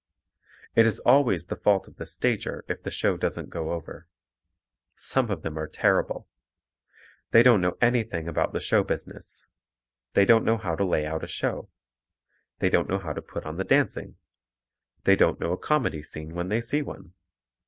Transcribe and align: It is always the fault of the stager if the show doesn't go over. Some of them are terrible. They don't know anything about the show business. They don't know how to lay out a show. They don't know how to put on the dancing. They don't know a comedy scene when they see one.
It 0.73 0.87
is 0.87 0.97
always 0.97 1.45
the 1.45 1.55
fault 1.55 1.87
of 1.87 1.97
the 1.97 2.07
stager 2.07 2.65
if 2.67 2.81
the 2.81 2.89
show 2.89 3.17
doesn't 3.17 3.51
go 3.51 3.71
over. 3.73 4.07
Some 4.95 5.29
of 5.29 5.43
them 5.43 5.59
are 5.59 5.67
terrible. 5.67 6.27
They 7.29 7.43
don't 7.43 7.61
know 7.61 7.77
anything 7.83 8.27
about 8.27 8.51
the 8.51 8.59
show 8.59 8.83
business. 8.83 9.45
They 10.15 10.25
don't 10.25 10.43
know 10.43 10.57
how 10.57 10.73
to 10.75 10.83
lay 10.83 11.05
out 11.05 11.23
a 11.23 11.27
show. 11.27 11.69
They 12.57 12.69
don't 12.71 12.89
know 12.89 12.97
how 12.97 13.13
to 13.13 13.21
put 13.21 13.45
on 13.45 13.57
the 13.57 13.63
dancing. 13.63 14.15
They 15.03 15.15
don't 15.15 15.39
know 15.39 15.51
a 15.51 15.57
comedy 15.59 16.01
scene 16.01 16.33
when 16.33 16.49
they 16.49 16.61
see 16.61 16.81
one. 16.81 17.13